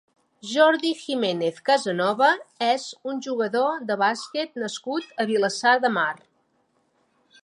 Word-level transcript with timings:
Jordi 0.51 0.91
Jiménez 0.99 1.57
Casanova 1.69 2.29
és 2.69 2.85
un 3.11 3.21
jugador 3.27 3.85
de 3.91 3.97
bàsquet 4.05 4.57
nascut 4.63 5.13
a 5.25 5.29
Vilassar 5.33 5.75
de 5.85 5.93
Mar. 5.99 6.11